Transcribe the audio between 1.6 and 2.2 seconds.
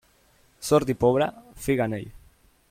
figa en ell.